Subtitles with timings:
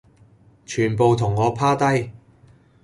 [0.65, 2.09] 全部同我趴低